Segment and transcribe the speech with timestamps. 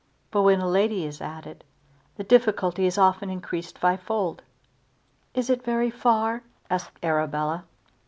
[0.31, 1.63] But when a lady is added,
[2.15, 4.41] the difficulty is often increased fivefold.
[5.35, 7.65] "Is it very far?" asked Arabella.